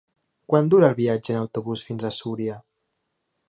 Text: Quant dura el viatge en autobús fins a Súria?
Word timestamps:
Quant 0.53 0.69
dura 0.73 0.87
el 0.93 0.95
viatge 1.01 1.35
en 1.35 1.39
autobús 1.41 1.83
fins 1.91 2.07
a 2.09 2.11
Súria? 2.21 2.57